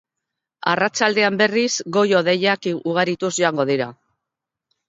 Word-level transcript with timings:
Arratsaldean, 0.71 1.37
berriz, 1.41 1.75
goi-hodeiak 1.97 2.67
ugarituz 2.93 3.33
joango 3.41 3.67
dira. 3.73 3.93